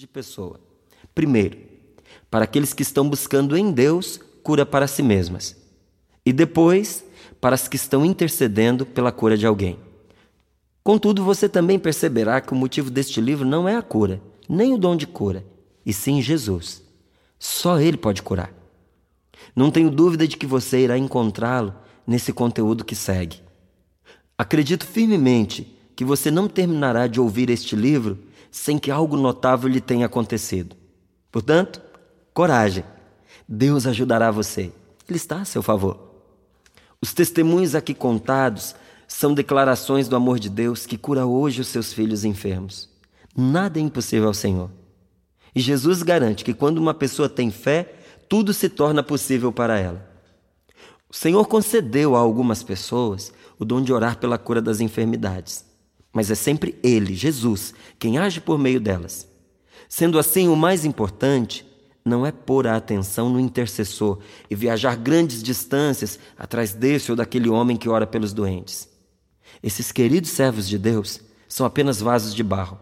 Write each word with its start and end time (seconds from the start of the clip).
de 0.00 0.06
pessoa. 0.06 0.58
Primeiro, 1.14 1.58
para 2.30 2.44
aqueles 2.44 2.72
que 2.72 2.80
estão 2.80 3.06
buscando 3.06 3.54
em 3.54 3.70
Deus 3.70 4.18
cura 4.42 4.64
para 4.64 4.86
si 4.86 5.02
mesmas. 5.02 5.54
E 6.24 6.32
depois, 6.32 7.04
para 7.38 7.54
as 7.54 7.68
que 7.68 7.76
estão 7.76 8.02
intercedendo 8.02 8.86
pela 8.86 9.12
cura 9.12 9.36
de 9.36 9.44
alguém. 9.44 9.78
Contudo, 10.82 11.22
você 11.22 11.50
também 11.50 11.78
perceberá 11.78 12.40
que 12.40 12.54
o 12.54 12.56
motivo 12.56 12.90
deste 12.90 13.20
livro 13.20 13.46
não 13.46 13.68
é 13.68 13.76
a 13.76 13.82
cura, 13.82 14.22
nem 14.48 14.72
o 14.72 14.78
dom 14.78 14.96
de 14.96 15.06
cura, 15.06 15.44
e 15.84 15.92
sim 15.92 16.22
Jesus. 16.22 16.82
Só 17.38 17.78
Ele 17.78 17.98
pode 17.98 18.22
curar. 18.22 18.54
Não 19.54 19.70
tenho 19.70 19.90
dúvida 19.90 20.26
de 20.26 20.38
que 20.38 20.46
você 20.46 20.80
irá 20.80 20.96
encontrá-lo 20.96 21.74
nesse 22.06 22.32
conteúdo 22.32 22.86
que 22.86 22.94
segue. 22.94 23.42
Acredito 24.38 24.86
firmemente 24.86 25.76
que 25.94 26.06
você 26.06 26.30
não 26.30 26.48
terminará 26.48 27.06
de 27.06 27.20
ouvir 27.20 27.50
este 27.50 27.76
livro 27.76 28.29
sem 28.50 28.78
que 28.78 28.90
algo 28.90 29.16
notável 29.16 29.68
lhe 29.68 29.80
tenha 29.80 30.06
acontecido. 30.06 30.76
Portanto, 31.30 31.80
coragem. 32.34 32.84
Deus 33.48 33.86
ajudará 33.86 34.30
você. 34.30 34.72
Ele 35.08 35.16
está 35.16 35.40
a 35.40 35.44
seu 35.44 35.62
favor. 35.62 36.10
Os 37.02 37.12
testemunhos 37.12 37.74
aqui 37.74 37.94
contados 37.94 38.74
são 39.08 39.34
declarações 39.34 40.08
do 40.08 40.16
amor 40.16 40.38
de 40.38 40.48
Deus 40.48 40.86
que 40.86 40.96
cura 40.96 41.26
hoje 41.26 41.60
os 41.60 41.68
seus 41.68 41.92
filhos 41.92 42.24
enfermos. 42.24 42.88
Nada 43.36 43.78
é 43.78 43.82
impossível 43.82 44.28
ao 44.28 44.34
Senhor. 44.34 44.70
E 45.54 45.60
Jesus 45.60 46.02
garante 46.02 46.44
que 46.44 46.54
quando 46.54 46.78
uma 46.78 46.94
pessoa 46.94 47.28
tem 47.28 47.50
fé, 47.50 47.94
tudo 48.28 48.52
se 48.54 48.68
torna 48.68 49.02
possível 49.02 49.52
para 49.52 49.78
ela. 49.78 50.08
O 51.08 51.16
Senhor 51.16 51.44
concedeu 51.46 52.14
a 52.14 52.20
algumas 52.20 52.62
pessoas 52.62 53.32
o 53.58 53.64
dom 53.64 53.82
de 53.82 53.92
orar 53.92 54.18
pela 54.18 54.38
cura 54.38 54.62
das 54.62 54.80
enfermidades, 54.80 55.64
mas 56.12 56.30
é 56.30 56.34
sempre 56.34 56.78
Ele, 56.82 57.14
Jesus, 57.14 57.74
quem 57.98 58.18
age 58.18 58.40
por 58.40 58.58
meio 58.58 58.80
delas. 58.80 59.28
Sendo 59.88 60.18
assim, 60.18 60.48
o 60.48 60.56
mais 60.56 60.84
importante 60.84 61.66
não 62.04 62.24
é 62.24 62.32
pôr 62.32 62.66
a 62.66 62.76
atenção 62.76 63.28
no 63.28 63.38
intercessor 63.38 64.18
e 64.48 64.54
viajar 64.54 64.96
grandes 64.96 65.42
distâncias 65.42 66.18
atrás 66.38 66.72
desse 66.72 67.10
ou 67.10 67.16
daquele 67.16 67.48
homem 67.48 67.76
que 67.76 67.88
ora 67.88 68.06
pelos 68.06 68.32
doentes. 68.32 68.88
Esses 69.62 69.92
queridos 69.92 70.30
servos 70.30 70.68
de 70.68 70.78
Deus 70.78 71.20
são 71.48 71.66
apenas 71.66 72.00
vasos 72.00 72.34
de 72.34 72.42
barro. 72.42 72.78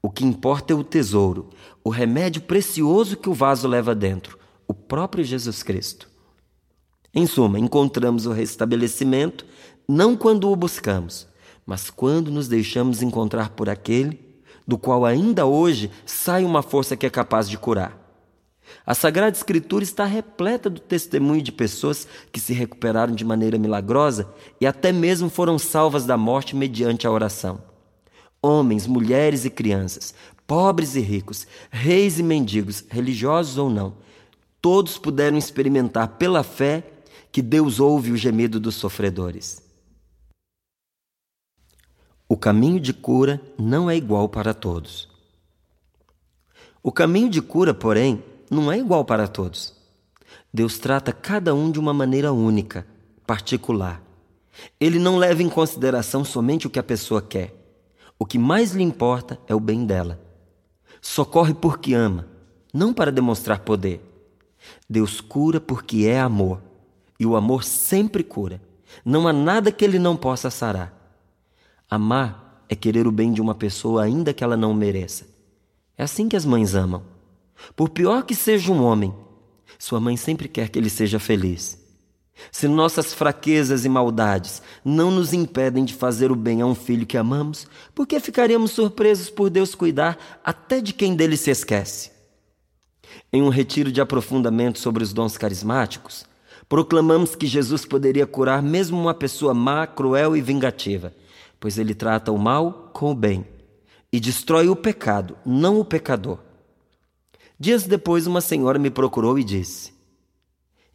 O 0.00 0.10
que 0.10 0.24
importa 0.24 0.72
é 0.72 0.76
o 0.76 0.84
tesouro, 0.84 1.50
o 1.82 1.90
remédio 1.90 2.42
precioso 2.42 3.16
que 3.16 3.28
o 3.28 3.34
vaso 3.34 3.66
leva 3.66 3.94
dentro, 3.94 4.38
o 4.66 4.72
próprio 4.72 5.24
Jesus 5.24 5.62
Cristo. 5.62 6.08
Em 7.12 7.26
suma, 7.26 7.58
encontramos 7.58 8.26
o 8.26 8.32
restabelecimento 8.32 9.44
não 9.88 10.16
quando 10.16 10.50
o 10.50 10.56
buscamos, 10.56 11.26
mas 11.68 11.90
quando 11.90 12.30
nos 12.30 12.48
deixamos 12.48 13.02
encontrar 13.02 13.50
por 13.50 13.68
aquele 13.68 14.18
do 14.66 14.78
qual 14.78 15.04
ainda 15.04 15.44
hoje 15.44 15.90
sai 16.06 16.42
uma 16.42 16.62
força 16.62 16.96
que 16.96 17.04
é 17.04 17.10
capaz 17.10 17.46
de 17.46 17.58
curar. 17.58 17.94
A 18.86 18.94
Sagrada 18.94 19.36
Escritura 19.36 19.84
está 19.84 20.06
repleta 20.06 20.70
do 20.70 20.80
testemunho 20.80 21.42
de 21.42 21.52
pessoas 21.52 22.08
que 22.32 22.40
se 22.40 22.54
recuperaram 22.54 23.14
de 23.14 23.22
maneira 23.22 23.58
milagrosa 23.58 24.32
e 24.58 24.66
até 24.66 24.92
mesmo 24.92 25.28
foram 25.28 25.58
salvas 25.58 26.06
da 26.06 26.16
morte 26.16 26.56
mediante 26.56 27.06
a 27.06 27.10
oração. 27.10 27.60
Homens, 28.40 28.86
mulheres 28.86 29.44
e 29.44 29.50
crianças, 29.50 30.14
pobres 30.46 30.94
e 30.94 31.00
ricos, 31.00 31.46
reis 31.70 32.18
e 32.18 32.22
mendigos, 32.22 32.82
religiosos 32.88 33.58
ou 33.58 33.68
não, 33.68 33.92
todos 34.62 34.96
puderam 34.96 35.36
experimentar 35.36 36.16
pela 36.16 36.42
fé 36.42 36.82
que 37.30 37.42
Deus 37.42 37.78
ouve 37.78 38.10
o 38.10 38.16
gemido 38.16 38.58
dos 38.58 38.76
sofredores. 38.76 39.67
O 42.30 42.36
caminho 42.36 42.78
de 42.78 42.92
cura 42.92 43.40
não 43.56 43.88
é 43.88 43.96
igual 43.96 44.28
para 44.28 44.52
todos. 44.52 45.08
O 46.82 46.92
caminho 46.92 47.30
de 47.30 47.40
cura, 47.40 47.72
porém, 47.72 48.22
não 48.50 48.70
é 48.70 48.78
igual 48.78 49.02
para 49.02 49.26
todos. 49.26 49.72
Deus 50.52 50.78
trata 50.78 51.10
cada 51.10 51.54
um 51.54 51.70
de 51.70 51.78
uma 51.78 51.94
maneira 51.94 52.30
única, 52.30 52.86
particular. 53.26 54.02
Ele 54.78 54.98
não 54.98 55.16
leva 55.16 55.42
em 55.42 55.48
consideração 55.48 56.22
somente 56.22 56.66
o 56.66 56.70
que 56.70 56.78
a 56.78 56.82
pessoa 56.82 57.22
quer. 57.22 57.54
O 58.18 58.26
que 58.26 58.38
mais 58.38 58.72
lhe 58.72 58.82
importa 58.82 59.38
é 59.46 59.54
o 59.54 59.60
bem 59.60 59.86
dela. 59.86 60.20
Socorre 61.00 61.54
porque 61.54 61.94
ama, 61.94 62.26
não 62.74 62.92
para 62.92 63.10
demonstrar 63.10 63.60
poder. 63.60 64.02
Deus 64.86 65.18
cura 65.22 65.60
porque 65.60 66.04
é 66.04 66.20
amor. 66.20 66.60
E 67.18 67.24
o 67.24 67.36
amor 67.36 67.64
sempre 67.64 68.22
cura. 68.22 68.60
Não 69.02 69.26
há 69.26 69.32
nada 69.32 69.72
que 69.72 69.82
ele 69.82 69.98
não 69.98 70.14
possa 70.14 70.50
sarar. 70.50 70.97
Amar 71.90 72.64
é 72.68 72.76
querer 72.76 73.06
o 73.06 73.12
bem 73.12 73.32
de 73.32 73.40
uma 73.40 73.54
pessoa 73.54 74.02
ainda 74.02 74.34
que 74.34 74.44
ela 74.44 74.56
não 74.56 74.74
mereça. 74.74 75.26
É 75.96 76.02
assim 76.02 76.28
que 76.28 76.36
as 76.36 76.44
mães 76.44 76.74
amam. 76.74 77.02
Por 77.74 77.88
pior 77.88 78.24
que 78.24 78.34
seja 78.34 78.70
um 78.70 78.82
homem, 78.82 79.14
sua 79.78 79.98
mãe 79.98 80.16
sempre 80.16 80.48
quer 80.48 80.68
que 80.68 80.78
ele 80.78 80.90
seja 80.90 81.18
feliz. 81.18 81.78
Se 82.52 82.68
nossas 82.68 83.14
fraquezas 83.14 83.84
e 83.84 83.88
maldades 83.88 84.62
não 84.84 85.10
nos 85.10 85.32
impedem 85.32 85.84
de 85.84 85.94
fazer 85.94 86.30
o 86.30 86.36
bem 86.36 86.60
a 86.60 86.66
um 86.66 86.74
filho 86.74 87.06
que 87.06 87.16
amamos, 87.16 87.66
por 87.94 88.06
que 88.06 88.20
ficaríamos 88.20 88.70
surpresos 88.72 89.30
por 89.30 89.48
Deus 89.48 89.74
cuidar 89.74 90.40
até 90.44 90.80
de 90.80 90.92
quem 90.92 91.16
dele 91.16 91.36
se 91.36 91.50
esquece? 91.50 92.12
Em 93.32 93.42
um 93.42 93.48
retiro 93.48 93.90
de 93.90 94.00
aprofundamento 94.00 94.78
sobre 94.78 95.02
os 95.02 95.12
dons 95.12 95.36
carismáticos, 95.36 96.26
proclamamos 96.68 97.34
que 97.34 97.46
Jesus 97.46 97.84
poderia 97.84 98.26
curar 98.26 98.62
mesmo 98.62 99.00
uma 99.00 99.14
pessoa 99.14 99.54
má, 99.54 99.86
cruel 99.86 100.36
e 100.36 100.40
vingativa, 100.40 101.12
pois 101.60 101.78
ele 101.78 101.94
trata 101.94 102.32
o 102.32 102.38
mal 102.38 102.90
com 102.92 103.10
o 103.10 103.14
bem 103.14 103.46
e 104.12 104.18
destrói 104.20 104.68
o 104.68 104.76
pecado, 104.76 105.36
não 105.44 105.80
o 105.80 105.84
pecador. 105.84 106.38
Dias 107.58 107.84
depois, 107.84 108.26
uma 108.26 108.40
senhora 108.40 108.78
me 108.78 108.90
procurou 108.90 109.38
e 109.38 109.44
disse: 109.44 109.92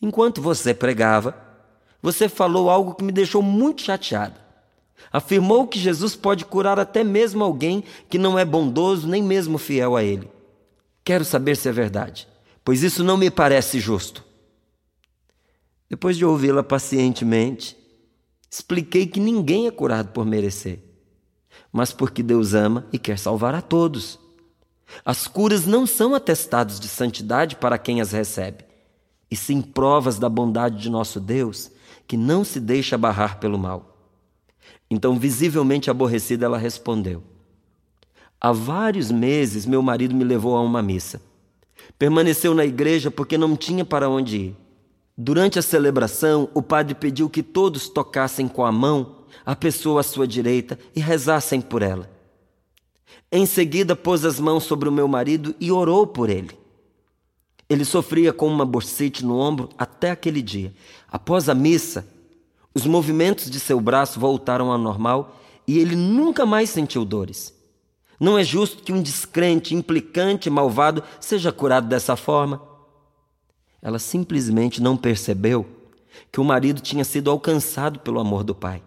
Enquanto 0.00 0.40
você 0.40 0.72
pregava, 0.72 1.36
você 2.00 2.28
falou 2.28 2.70
algo 2.70 2.94
que 2.94 3.04
me 3.04 3.12
deixou 3.12 3.42
muito 3.42 3.82
chateada. 3.82 4.40
Afirmou 5.12 5.66
que 5.66 5.78
Jesus 5.78 6.14
pode 6.14 6.44
curar 6.44 6.78
até 6.78 7.02
mesmo 7.02 7.42
alguém 7.42 7.82
que 8.08 8.18
não 8.18 8.38
é 8.38 8.44
bondoso 8.44 9.08
nem 9.08 9.22
mesmo 9.22 9.58
fiel 9.58 9.96
a 9.96 10.02
Ele. 10.02 10.30
Quero 11.04 11.24
saber 11.24 11.56
se 11.56 11.68
é 11.68 11.72
verdade, 11.72 12.28
pois 12.64 12.82
isso 12.82 13.02
não 13.02 13.16
me 13.16 13.30
parece 13.30 13.80
justo. 13.80 14.24
Depois 15.90 16.16
de 16.16 16.24
ouvi-la 16.24 16.62
pacientemente, 16.62 17.76
expliquei 18.52 19.06
que 19.06 19.18
ninguém 19.18 19.66
é 19.66 19.70
curado 19.70 20.10
por 20.10 20.26
merecer, 20.26 20.78
mas 21.72 21.90
porque 21.90 22.22
Deus 22.22 22.52
ama 22.52 22.86
e 22.92 22.98
quer 22.98 23.18
salvar 23.18 23.54
a 23.54 23.62
todos. 23.62 24.18
As 25.06 25.26
curas 25.26 25.64
não 25.64 25.86
são 25.86 26.14
atestados 26.14 26.78
de 26.78 26.86
santidade 26.86 27.56
para 27.56 27.78
quem 27.78 28.02
as 28.02 28.12
recebe, 28.12 28.66
e 29.30 29.34
sim 29.34 29.62
provas 29.62 30.18
da 30.18 30.28
bondade 30.28 30.82
de 30.82 30.90
nosso 30.90 31.18
Deus, 31.18 31.70
que 32.06 32.14
não 32.14 32.44
se 32.44 32.60
deixa 32.60 32.98
barrar 32.98 33.40
pelo 33.40 33.58
mal. 33.58 33.96
Então, 34.90 35.18
visivelmente 35.18 35.90
aborrecida, 35.90 36.44
ela 36.44 36.58
respondeu: 36.58 37.22
Há 38.38 38.52
vários 38.52 39.10
meses 39.10 39.64
meu 39.64 39.80
marido 39.80 40.14
me 40.14 40.24
levou 40.24 40.54
a 40.58 40.60
uma 40.60 40.82
missa. 40.82 41.22
Permaneceu 41.98 42.54
na 42.54 42.66
igreja 42.66 43.10
porque 43.10 43.38
não 43.38 43.56
tinha 43.56 43.82
para 43.82 44.10
onde 44.10 44.36
ir. 44.36 44.56
Durante 45.16 45.58
a 45.58 45.62
celebração, 45.62 46.48
o 46.54 46.62
padre 46.62 46.94
pediu 46.94 47.28
que 47.28 47.42
todos 47.42 47.88
tocassem 47.88 48.48
com 48.48 48.64
a 48.64 48.72
mão 48.72 49.18
a 49.44 49.54
pessoa 49.54 50.00
à 50.00 50.02
sua 50.02 50.26
direita 50.26 50.78
e 50.94 51.00
rezassem 51.00 51.60
por 51.60 51.82
ela. 51.82 52.10
Em 53.30 53.46
seguida, 53.46 53.94
pôs 53.94 54.24
as 54.24 54.40
mãos 54.40 54.64
sobre 54.64 54.88
o 54.88 54.92
meu 54.92 55.06
marido 55.06 55.54
e 55.60 55.70
orou 55.70 56.06
por 56.06 56.30
ele. 56.30 56.58
Ele 57.68 57.84
sofria 57.84 58.32
com 58.32 58.46
uma 58.46 58.66
bursite 58.66 59.24
no 59.24 59.38
ombro 59.38 59.70
até 59.78 60.10
aquele 60.10 60.42
dia. 60.42 60.74
Após 61.10 61.48
a 61.48 61.54
missa, 61.54 62.06
os 62.74 62.86
movimentos 62.86 63.50
de 63.50 63.58
seu 63.60 63.80
braço 63.80 64.20
voltaram 64.20 64.70
ao 64.70 64.78
normal 64.78 65.40
e 65.66 65.78
ele 65.78 65.96
nunca 65.96 66.44
mais 66.44 66.70
sentiu 66.70 67.04
dores. 67.04 67.54
Não 68.18 68.38
é 68.38 68.44
justo 68.44 68.82
que 68.82 68.92
um 68.92 69.02
descrente, 69.02 69.74
implicante, 69.74 70.48
malvado 70.48 71.02
seja 71.18 71.50
curado 71.50 71.88
dessa 71.88 72.14
forma. 72.16 72.71
Ela 73.82 73.98
simplesmente 73.98 74.80
não 74.80 74.96
percebeu 74.96 75.66
que 76.30 76.40
o 76.40 76.44
marido 76.44 76.80
tinha 76.80 77.04
sido 77.04 77.30
alcançado 77.30 77.98
pelo 77.98 78.20
amor 78.20 78.44
do 78.44 78.54
pai. 78.54 78.80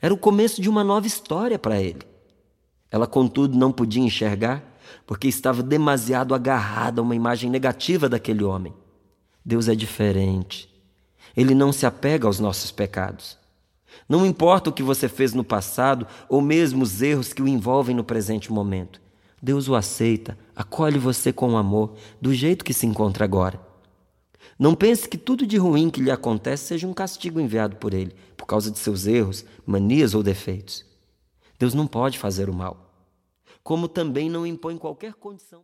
Era 0.00 0.14
o 0.14 0.18
começo 0.18 0.62
de 0.62 0.70
uma 0.70 0.82
nova 0.82 1.06
história 1.06 1.58
para 1.58 1.80
ele. 1.80 2.00
Ela, 2.90 3.06
contudo, 3.06 3.58
não 3.58 3.70
podia 3.70 4.02
enxergar 4.02 4.64
porque 5.06 5.28
estava 5.28 5.62
demasiado 5.62 6.34
agarrada 6.34 7.00
a 7.00 7.04
uma 7.04 7.14
imagem 7.14 7.50
negativa 7.50 8.08
daquele 8.08 8.42
homem. 8.42 8.72
Deus 9.44 9.68
é 9.68 9.74
diferente. 9.74 10.72
Ele 11.36 11.54
não 11.54 11.72
se 11.72 11.84
apega 11.84 12.26
aos 12.26 12.40
nossos 12.40 12.70
pecados. 12.70 13.36
Não 14.08 14.24
importa 14.24 14.70
o 14.70 14.72
que 14.72 14.82
você 14.82 15.08
fez 15.08 15.34
no 15.34 15.44
passado 15.44 16.06
ou 16.28 16.40
mesmo 16.40 16.84
os 16.84 17.02
erros 17.02 17.32
que 17.32 17.42
o 17.42 17.48
envolvem 17.48 17.94
no 17.94 18.04
presente 18.04 18.52
momento. 18.52 19.00
Deus 19.42 19.68
o 19.68 19.74
aceita, 19.74 20.38
acolhe 20.54 20.98
você 20.98 21.32
com 21.32 21.56
amor, 21.56 21.94
do 22.20 22.32
jeito 22.32 22.64
que 22.64 22.72
se 22.72 22.86
encontra 22.86 23.24
agora. 23.24 23.65
Não 24.58 24.74
pense 24.74 25.08
que 25.08 25.18
tudo 25.18 25.46
de 25.46 25.56
ruim 25.56 25.90
que 25.90 26.00
lhe 26.00 26.10
acontece 26.10 26.64
seja 26.64 26.86
um 26.86 26.94
castigo 26.94 27.40
enviado 27.40 27.76
por 27.76 27.92
Ele, 27.92 28.14
por 28.36 28.46
causa 28.46 28.70
de 28.70 28.78
seus 28.78 29.06
erros, 29.06 29.44
manias 29.66 30.14
ou 30.14 30.22
defeitos. 30.22 30.84
Deus 31.58 31.74
não 31.74 31.86
pode 31.86 32.18
fazer 32.18 32.48
o 32.48 32.54
mal, 32.54 32.92
como 33.62 33.88
também 33.88 34.28
não 34.28 34.46
impõe 34.46 34.76
qualquer 34.76 35.14
condição. 35.14 35.54